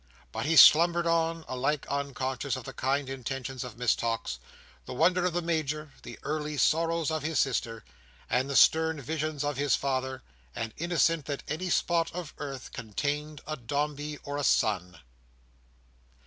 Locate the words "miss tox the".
3.77-4.95